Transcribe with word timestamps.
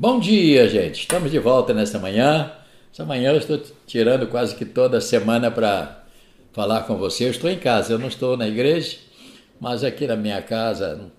Bom 0.00 0.18
dia, 0.18 0.66
gente. 0.66 1.00
Estamos 1.00 1.30
de 1.30 1.38
volta 1.38 1.74
nesta 1.74 1.98
manhã. 1.98 2.50
Essa 2.90 3.04
manhã 3.04 3.32
eu 3.32 3.36
estou 3.36 3.60
tirando 3.86 4.26
quase 4.28 4.54
que 4.54 4.64
toda 4.64 4.98
semana 4.98 5.50
para 5.50 6.04
falar 6.54 6.84
com 6.84 6.96
você. 6.96 7.26
Eu 7.26 7.30
estou 7.30 7.50
em 7.50 7.58
casa, 7.58 7.92
eu 7.92 7.98
não 7.98 8.08
estou 8.08 8.34
na 8.34 8.48
igreja, 8.48 8.96
mas 9.60 9.84
aqui 9.84 10.06
na 10.06 10.16
minha 10.16 10.40
casa, 10.40 11.10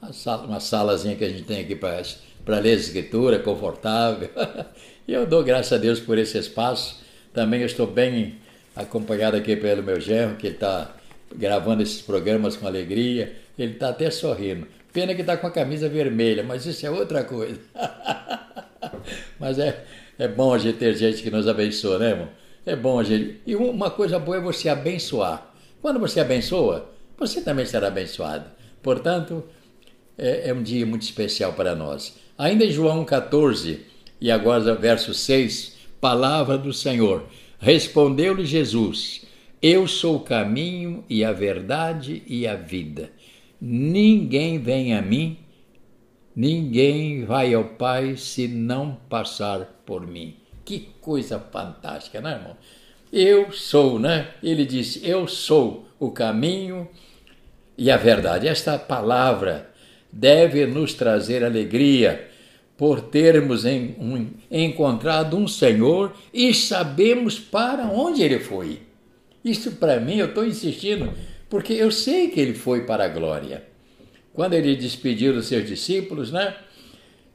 uma, 0.00 0.36
uma 0.36 0.60
salazinha 0.60 1.16
que 1.16 1.24
a 1.24 1.28
gente 1.28 1.42
tem 1.42 1.62
aqui 1.62 1.74
para 1.74 2.60
ler 2.60 2.78
escritura, 2.78 3.40
confortável. 3.40 4.30
e 5.08 5.12
eu 5.12 5.26
dou 5.26 5.42
graças 5.42 5.72
a 5.72 5.76
Deus 5.76 5.98
por 5.98 6.16
esse 6.16 6.38
espaço. 6.38 7.02
Também 7.34 7.62
estou 7.62 7.88
bem 7.88 8.36
acompanhado 8.76 9.36
aqui 9.36 9.56
pelo 9.56 9.82
meu 9.82 10.00
genro, 10.00 10.36
que 10.36 10.46
está 10.46 10.94
gravando 11.34 11.82
esses 11.82 12.00
programas 12.00 12.56
com 12.56 12.66
alegria. 12.66 13.36
Ele 13.58 13.72
está 13.72 13.90
até 13.90 14.10
sorrindo. 14.10 14.66
Pena 14.92 15.14
que 15.14 15.20
está 15.20 15.36
com 15.36 15.46
a 15.46 15.50
camisa 15.50 15.88
vermelha, 15.88 16.42
mas 16.42 16.66
isso 16.66 16.86
é 16.86 16.90
outra 16.90 17.24
coisa. 17.24 17.60
mas 19.38 19.58
é, 19.58 19.84
é 20.18 20.26
bom 20.26 20.54
a 20.54 20.58
gente 20.58 20.78
ter 20.78 20.94
gente 20.96 21.22
que 21.22 21.30
nos 21.30 21.46
abençoa, 21.46 21.98
né, 21.98 22.10
irmão? 22.10 22.28
É 22.64 22.76
bom 22.76 22.98
a 22.98 23.04
gente. 23.04 23.40
E 23.46 23.54
uma 23.56 23.90
coisa 23.90 24.18
boa 24.18 24.36
é 24.36 24.40
você 24.40 24.68
abençoar. 24.68 25.54
Quando 25.80 25.98
você 26.00 26.20
abençoa, 26.20 26.90
você 27.16 27.40
também 27.40 27.64
será 27.64 27.88
abençoado. 27.88 28.44
Portanto, 28.82 29.44
é, 30.16 30.50
é 30.50 30.54
um 30.54 30.62
dia 30.62 30.84
muito 30.84 31.02
especial 31.02 31.52
para 31.52 31.74
nós. 31.74 32.16
Ainda 32.36 32.64
em 32.64 32.70
João 32.70 33.04
14, 33.04 33.80
e 34.20 34.30
agora 34.30 34.74
verso 34.74 35.14
6, 35.14 35.76
palavra 36.00 36.58
do 36.58 36.72
Senhor. 36.72 37.24
Respondeu-lhe 37.58 38.44
Jesus: 38.44 39.22
Eu 39.60 39.88
sou 39.88 40.16
o 40.16 40.20
caminho 40.20 41.04
e 41.08 41.24
a 41.24 41.32
verdade 41.32 42.22
e 42.28 42.46
a 42.46 42.54
vida. 42.54 43.10
Ninguém 43.60 44.60
vem 44.60 44.94
a 44.94 45.02
mim, 45.02 45.36
ninguém 46.34 47.24
vai 47.24 47.52
ao 47.52 47.64
Pai 47.64 48.16
se 48.16 48.46
não 48.46 48.96
passar 49.08 49.82
por 49.84 50.06
mim. 50.06 50.36
Que 50.64 50.90
coisa 51.00 51.40
fantástica, 51.40 52.20
né, 52.20 52.34
irmão? 52.34 52.56
Eu 53.12 53.50
sou, 53.50 53.98
né? 53.98 54.28
Ele 54.40 54.64
disse: 54.64 55.04
Eu 55.04 55.26
sou 55.26 55.88
o 55.98 56.12
caminho 56.12 56.88
e 57.76 57.90
a 57.90 57.96
verdade. 57.96 58.46
Esta 58.46 58.78
palavra 58.78 59.70
deve 60.12 60.66
nos 60.66 60.94
trazer 60.94 61.42
alegria 61.42 62.28
por 62.76 63.00
termos 63.00 63.64
encontrado 64.48 65.36
um 65.36 65.48
Senhor 65.48 66.14
e 66.32 66.54
sabemos 66.54 67.40
para 67.40 67.86
onde 67.86 68.22
ele 68.22 68.38
foi. 68.38 68.87
Isso 69.44 69.72
para 69.72 70.00
mim, 70.00 70.16
eu 70.16 70.26
estou 70.26 70.44
insistindo, 70.44 71.12
porque 71.48 71.72
eu 71.72 71.90
sei 71.90 72.28
que 72.28 72.40
ele 72.40 72.54
foi 72.54 72.84
para 72.84 73.04
a 73.04 73.08
glória. 73.08 73.64
Quando 74.32 74.54
ele 74.54 74.76
despediu 74.76 75.32
dos 75.32 75.46
seus 75.46 75.66
discípulos, 75.66 76.30
né? 76.30 76.54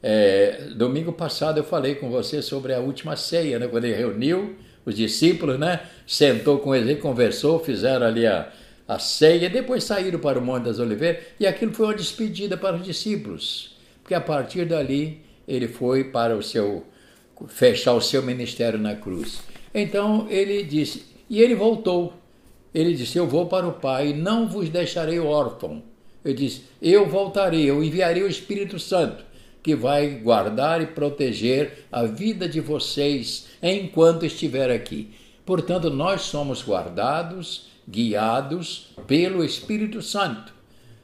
É, 0.01 0.69
domingo 0.75 1.13
passado 1.13 1.57
eu 1.57 1.63
falei 1.63 1.95
com 1.95 2.09
você 2.09 2.41
sobre 2.41 2.73
a 2.73 2.79
última 2.79 3.15
ceia, 3.15 3.57
né? 3.57 3.67
Quando 3.67 3.85
ele 3.85 3.95
reuniu 3.95 4.55
os 4.85 4.95
discípulos, 4.95 5.57
né? 5.57 5.81
Sentou 6.05 6.59
com 6.59 6.75
eles 6.75 6.99
conversou, 6.99 7.59
fizeram 7.59 8.05
ali 8.05 8.27
a, 8.27 8.51
a 8.87 8.99
ceia, 8.99 9.49
depois 9.49 9.83
saíram 9.83 10.19
para 10.19 10.37
o 10.37 10.41
Monte 10.41 10.65
das 10.65 10.79
Oliveiras 10.79 11.23
e 11.39 11.47
aquilo 11.47 11.73
foi 11.73 11.87
uma 11.87 11.95
despedida 11.95 12.57
para 12.57 12.75
os 12.75 12.83
discípulos, 12.83 13.77
porque 14.01 14.13
a 14.13 14.21
partir 14.21 14.65
dali 14.65 15.21
ele 15.47 15.67
foi 15.67 16.05
para 16.05 16.35
o 16.35 16.43
seu 16.43 16.85
fechar 17.47 17.93
o 17.93 18.01
seu 18.01 18.21
ministério 18.21 18.79
na 18.79 18.95
cruz. 18.95 19.41
Então 19.73 20.27
ele 20.29 20.63
disse, 20.63 21.12
e 21.29 21.41
ele 21.41 21.55
voltou 21.55 22.13
ele 22.73 22.93
disse: 22.93 23.17
Eu 23.17 23.27
vou 23.27 23.45
para 23.45 23.67
o 23.67 23.73
Pai, 23.73 24.13
não 24.13 24.47
vos 24.47 24.69
deixarei 24.69 25.19
órfão. 25.19 25.83
Ele 26.25 26.33
disse: 26.33 26.63
Eu 26.81 27.07
voltarei, 27.07 27.69
eu 27.69 27.83
enviarei 27.83 28.23
o 28.23 28.29
Espírito 28.29 28.79
Santo, 28.79 29.23
que 29.61 29.75
vai 29.75 30.09
guardar 30.09 30.81
e 30.81 30.87
proteger 30.87 31.85
a 31.91 32.03
vida 32.03 32.49
de 32.49 32.59
vocês 32.59 33.47
enquanto 33.61 34.25
estiver 34.25 34.71
aqui. 34.71 35.11
Portanto, 35.45 35.89
nós 35.89 36.21
somos 36.21 36.63
guardados, 36.63 37.67
guiados 37.87 38.87
pelo 39.05 39.43
Espírito 39.43 40.01
Santo. 40.01 40.53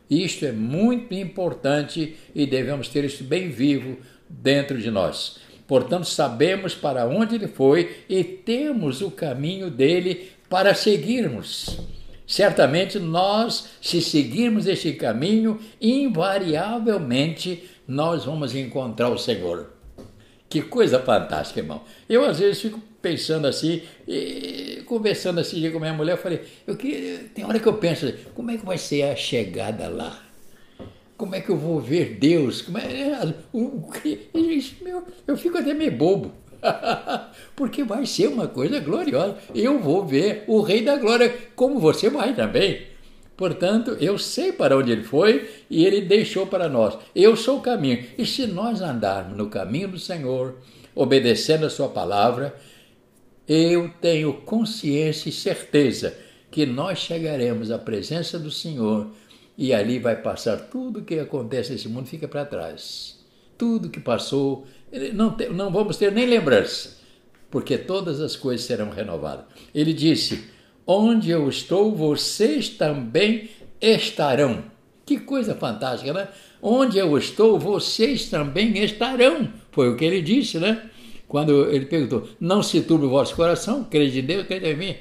Isto 0.10 0.46
é 0.46 0.52
muito 0.52 1.14
importante 1.14 2.16
e 2.34 2.48
devemos 2.48 2.88
ter 2.88 3.04
isso 3.04 3.24
bem 3.24 3.50
vivo 3.50 3.98
dentro 4.28 4.80
de 4.80 4.90
nós. 4.90 5.38
Portanto, 5.69 6.06
sabemos 6.06 6.74
para 6.74 7.06
onde 7.06 7.35
ele 7.35 7.47
foi 7.47 7.97
e 8.09 8.24
temos 8.24 9.03
o 9.03 9.12
caminho 9.12 9.69
dele 9.69 10.31
para 10.50 10.74
seguirmos. 10.74 11.78
Certamente 12.25 12.97
nós, 12.97 13.69
se 13.80 14.02
seguirmos 14.02 14.66
este 14.66 14.94
caminho, 14.94 15.59
invariavelmente 15.80 17.69
nós 17.88 18.25
vamos 18.25 18.56
encontrar 18.56 19.09
o 19.09 19.18
Senhor. 19.19 19.72
Que 20.50 20.63
coisa 20.63 21.00
fantástica, 21.00 21.59
irmão. 21.59 21.84
Eu 22.09 22.25
às 22.25 22.40
vezes 22.40 22.59
fico 22.59 22.81
pensando 23.00 23.46
assim, 23.46 23.84
e, 24.07 24.81
conversando 24.88 25.40
assim 25.40 25.69
com 25.69 25.80
minha 25.80 25.94
mulher, 25.94 26.13
eu 26.13 26.18
falei, 26.18 26.41
eu 26.66 26.75
queria, 26.75 27.19
tem 27.36 27.46
hora 27.46 27.59
que 27.59 27.68
eu 27.68 27.74
penso, 27.74 28.12
como 28.34 28.50
é 28.50 28.57
que 28.57 28.66
vai 28.66 28.80
ser 28.80 29.03
a 29.03 29.16
chegada 29.16 29.88
lá? 29.88 30.29
Como 31.19 31.35
é 31.35 31.41
que 31.41 31.50
eu 31.50 31.57
vou 31.57 31.81
ver 31.81 32.16
Deus? 32.18 32.62
Como 32.62 32.78
é, 32.78 33.35
o, 33.52 33.91
eu, 34.34 35.03
eu 35.28 35.35
fico 35.35 35.57
até 35.57 35.74
meio 35.74 35.91
bobo. 35.91 36.31
Porque 37.57 37.84
vai 37.84 38.06
ser 38.06 38.30
uma 38.30 38.47
coisa 38.47 38.80
gloriosa. 38.80 39.35
Eu 39.53 39.80
vou 39.80 40.06
ver 40.06 40.46
o 40.47 40.62
Rei 40.62 40.81
da 40.81 40.96
Glória, 40.96 41.35
como 41.57 41.78
você 41.78 42.09
vai 42.09 42.34
também. 42.34 42.84
Portanto, 43.35 43.97
eu 44.00 44.18
sei 44.18 44.53
para 44.53 44.78
onde 44.78 44.94
ele 44.94 45.03
foi 45.03 45.50
e 45.69 45.85
ele 45.85 46.00
deixou 46.00 46.47
para 46.47 46.69
nós. 46.69 46.97
Eu 47.13 47.36
sou 47.36 47.57
o 47.57 47.62
caminho. 47.62 48.01
E 48.18 48.25
se 48.25 48.47
nós 48.47 48.80
andarmos 48.80 49.38
no 49.38 49.50
caminho 49.50 49.90
do 49.90 50.00
Senhor, 50.00 50.56
obedecendo 50.96 51.66
a 51.66 51.69
Sua 51.69 51.90
palavra, 51.90 52.56
eu 53.46 53.91
tenho 54.00 54.36
consciência 54.36 55.28
e 55.28 55.34
certeza 55.34 56.18
que 56.50 56.66
nós 56.66 57.00
chegaremos 57.00 57.72
à 57.72 57.78
presença 57.78 58.40
do 58.40 58.50
Senhor 58.50 59.09
e 59.59 59.74
ali 59.74 60.00
vai 60.00 60.16
passar 60.16 60.56
tudo 60.56 61.02
que 61.02 61.20
acontece 61.20 61.74
nesse 61.74 61.90
mundo, 61.90 62.08
fica 62.08 62.30
para 62.30 62.46
trás. 62.46 63.20
Tudo 63.58 63.90
que 63.90 64.00
passou 64.00 64.66
não, 65.14 65.36
te, 65.36 65.50
não 65.50 65.70
vamos 65.70 65.97
ter 65.97 66.14
nem 66.14 66.25
lembrança, 66.25 66.97
porque 67.52 67.78
todas 67.78 68.22
as 68.22 68.38
coisas 68.38 68.66
serão 68.66 68.90
renovadas. 68.90 69.44
Ele 69.75 69.92
disse: 69.92 70.46
Onde 70.88 71.30
eu 71.30 71.50
estou, 71.50 71.94
vocês 71.94 72.69
também 72.69 73.50
estarão. 73.81 74.64
Que 75.06 75.19
coisa 75.19 75.53
fantástica, 75.53 76.14
né? 76.14 76.30
Onde 76.62 76.98
eu 76.98 77.18
estou, 77.18 77.59
vocês 77.59 78.30
também 78.30 78.81
estarão. 78.81 79.52
Foi 79.74 79.90
o 79.90 79.98
que 79.98 80.06
ele 80.06 80.22
disse, 80.22 80.58
né? 80.58 80.90
Quando 81.28 81.69
ele 81.69 81.86
perguntou: 81.86 82.30
Não 82.40 82.64
se 82.64 82.80
turbe 82.80 83.08
o 83.08 83.09
vosso 83.09 83.36
coração, 83.36 83.84
crede 83.84 84.19
em 84.19 84.24
Deus, 84.24 84.48
crede 84.48 84.68
em 84.68 84.78
mim. 84.78 84.96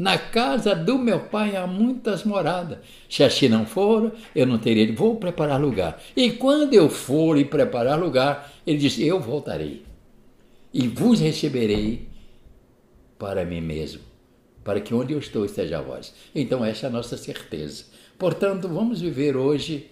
Na 0.00 0.16
casa 0.16 0.74
do 0.74 0.96
meu 0.96 1.20
pai 1.20 1.54
há 1.56 1.66
muitas 1.66 2.24
moradas. 2.24 2.78
Se 3.06 3.22
assim 3.22 3.50
não 3.50 3.66
for, 3.66 4.10
eu 4.34 4.46
não 4.46 4.56
teria. 4.56 4.90
Vou 4.94 5.16
preparar 5.16 5.60
lugar. 5.60 6.02
E 6.16 6.30
quando 6.30 6.72
eu 6.72 6.88
for 6.88 7.36
e 7.36 7.44
preparar 7.44 8.00
lugar, 8.00 8.50
ele 8.66 8.78
disse: 8.78 9.06
Eu 9.06 9.20
voltarei 9.20 9.82
e 10.72 10.88
vos 10.88 11.20
receberei 11.20 12.08
para 13.18 13.44
mim 13.44 13.60
mesmo, 13.60 14.00
para 14.64 14.80
que 14.80 14.94
onde 14.94 15.12
eu 15.12 15.18
estou 15.18 15.44
esteja 15.44 15.82
vós. 15.82 16.14
Então, 16.34 16.64
essa 16.64 16.86
é 16.86 16.88
a 16.88 16.92
nossa 16.92 17.18
certeza. 17.18 17.84
Portanto, 18.18 18.68
vamos 18.68 19.02
viver 19.02 19.36
hoje 19.36 19.90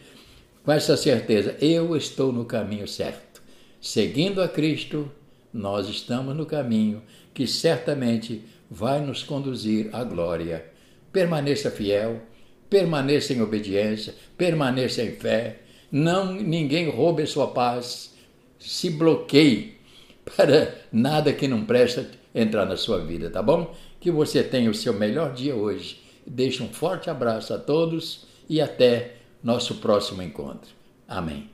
com 0.64 0.72
essa 0.72 0.96
certeza: 0.96 1.54
eu 1.60 1.94
estou 1.94 2.32
no 2.32 2.46
caminho 2.46 2.88
certo. 2.88 3.42
Seguindo 3.78 4.40
a 4.40 4.48
Cristo, 4.48 5.12
nós 5.52 5.86
estamos 5.86 6.34
no 6.34 6.46
caminho 6.46 7.02
que 7.34 7.46
certamente 7.46 8.42
vai 8.70 9.00
nos 9.00 9.22
conduzir 9.22 9.90
à 9.92 10.04
glória. 10.04 10.64
Permaneça 11.12 11.70
fiel, 11.70 12.20
permaneça 12.68 13.32
em 13.32 13.40
obediência, 13.40 14.14
permaneça 14.36 15.02
em 15.02 15.12
fé. 15.12 15.60
Não 15.90 16.32
ninguém 16.32 16.88
roube 16.88 17.26
sua 17.26 17.48
paz. 17.48 18.14
Se 18.58 18.90
bloqueie 18.90 19.78
para 20.36 20.74
nada 20.92 21.32
que 21.32 21.48
não 21.48 21.64
presta 21.64 22.10
entrar 22.34 22.66
na 22.66 22.76
sua 22.76 23.04
vida, 23.04 23.30
tá 23.30 23.42
bom? 23.42 23.74
Que 24.00 24.10
você 24.10 24.42
tenha 24.42 24.70
o 24.70 24.74
seu 24.74 24.92
melhor 24.92 25.32
dia 25.32 25.54
hoje. 25.54 26.02
Deixo 26.26 26.62
um 26.62 26.68
forte 26.68 27.08
abraço 27.08 27.54
a 27.54 27.58
todos 27.58 28.26
e 28.48 28.60
até 28.60 29.14
nosso 29.42 29.76
próximo 29.76 30.22
encontro. 30.22 30.70
Amém. 31.06 31.48